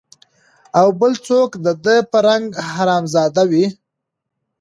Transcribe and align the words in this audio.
او 0.79 0.87
بل 0.99 1.13
څوک 1.27 1.49
د 1.65 1.67
ده 1.83 1.95
په 2.11 2.17
رنګ 2.27 2.47
حرامزاده 2.73 3.43
وي 3.51 3.65